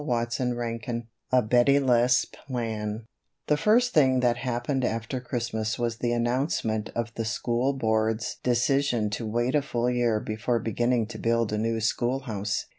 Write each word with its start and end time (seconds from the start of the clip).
CHAPTER 0.03 0.55
XXVIII 0.59 1.03
A 1.31 1.43
Bettie 1.43 1.79
less 1.79 2.25
Plan 2.25 3.05
THE 3.45 3.55
first 3.55 3.93
thing 3.93 4.21
that 4.21 4.37
happened 4.37 4.83
after 4.83 5.21
Christmas 5.21 5.77
was 5.77 5.97
the 5.99 6.11
announcement 6.11 6.89
of 6.95 7.13
the 7.13 7.23
School 7.23 7.73
Board's 7.73 8.37
decision 8.41 9.11
to 9.11 9.27
wait 9.27 9.53
a 9.53 9.61
full 9.61 9.91
year 9.91 10.19
before 10.19 10.57
beginning 10.57 11.05
to 11.09 11.19
build 11.19 11.53
a 11.53 11.59
new 11.59 11.79
schoolhouse. 11.79 12.65